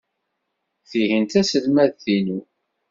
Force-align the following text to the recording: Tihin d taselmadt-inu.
Tihin 0.89 1.23
d 1.25 1.29
taselmadt-inu. 1.31 2.39